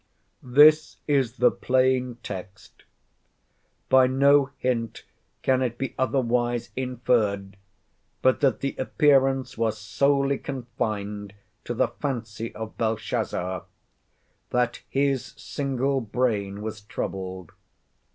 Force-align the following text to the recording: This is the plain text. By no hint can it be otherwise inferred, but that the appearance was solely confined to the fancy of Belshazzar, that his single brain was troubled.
This 0.41 0.97
is 1.07 1.37
the 1.37 1.51
plain 1.51 2.17
text. 2.23 2.85
By 3.87 4.07
no 4.07 4.49
hint 4.57 5.03
can 5.43 5.61
it 5.61 5.77
be 5.77 5.93
otherwise 5.95 6.71
inferred, 6.75 7.55
but 8.23 8.39
that 8.39 8.61
the 8.61 8.75
appearance 8.79 9.59
was 9.59 9.77
solely 9.77 10.39
confined 10.39 11.35
to 11.65 11.75
the 11.75 11.89
fancy 11.89 12.51
of 12.55 12.79
Belshazzar, 12.79 13.65
that 14.49 14.81
his 14.89 15.35
single 15.37 16.01
brain 16.01 16.63
was 16.63 16.81
troubled. 16.81 17.51